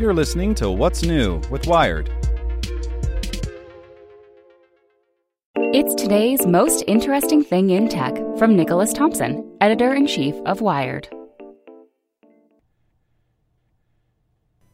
[0.00, 2.10] You're listening to What's New with Wired.
[5.74, 11.06] It's today's most interesting thing in tech from Nicholas Thompson, editor in chief of Wired.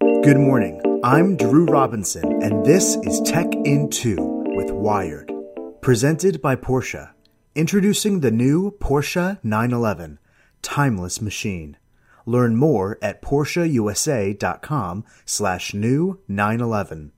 [0.00, 0.80] Good morning.
[1.02, 4.14] I'm Drew Robinson, and this is Tech in 2
[4.54, 5.32] with Wired.
[5.80, 7.10] Presented by Porsche.
[7.56, 10.20] Introducing the new Porsche 911,
[10.62, 11.78] timeless machine.
[12.26, 17.12] Learn more at PorscheUSA.com slash new 911.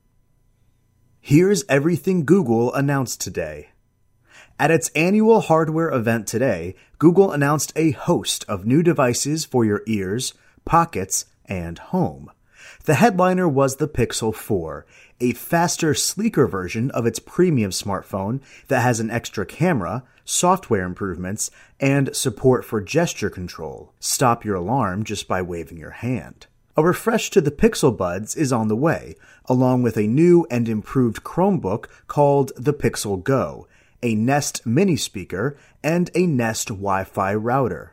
[1.20, 3.70] Here's everything Google announced today.
[4.58, 9.82] At its annual hardware event today, Google announced a host of new devices for your
[9.86, 12.30] ears, pockets, and home.
[12.84, 14.86] The headliner was the Pixel 4,
[15.20, 21.50] a faster, sleeker version of its premium smartphone that has an extra camera, software improvements,
[21.80, 23.92] and support for gesture control.
[24.00, 26.46] Stop your alarm just by waving your hand.
[26.76, 29.16] A refresh to the Pixel Buds is on the way,
[29.46, 33.66] along with a new and improved Chromebook called the Pixel Go,
[34.02, 37.92] a Nest mini speaker, and a Nest Wi Fi router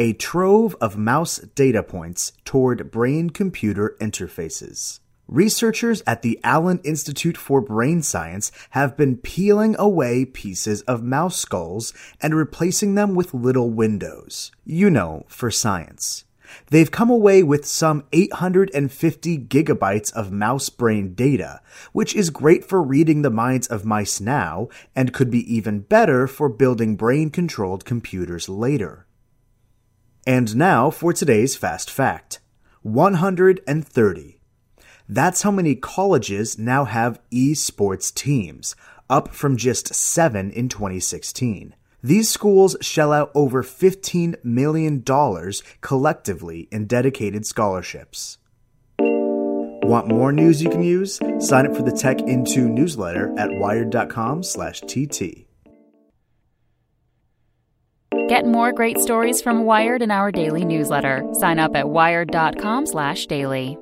[0.00, 4.98] a trove of mouse data points toward brain computer interfaces.
[5.28, 11.36] Researchers at the Allen Institute for Brain Science have been peeling away pieces of mouse
[11.36, 14.50] skulls and replacing them with little windows.
[14.64, 16.24] You know, for science.
[16.70, 21.60] They've come away with some 850 gigabytes of mouse brain data,
[21.92, 26.26] which is great for reading the minds of mice now and could be even better
[26.26, 29.06] for building brain controlled computers later.
[30.26, 32.40] And now for today's fast fact
[32.82, 34.40] 130.
[35.08, 38.76] That's how many colleges now have esports teams,
[39.08, 41.74] up from just seven in 2016.
[42.02, 45.02] These schools shell out over $15 million
[45.80, 48.38] collectively in dedicated scholarships.
[49.82, 51.18] Want more news you can use?
[51.40, 55.49] Sign up for the Tech in Two newsletter at wired.com/tt.
[58.30, 61.28] Get more great stories from Wired in our daily newsletter.
[61.40, 63.76] Sign up at wired.com/daily.